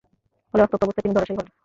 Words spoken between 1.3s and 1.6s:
হলেন।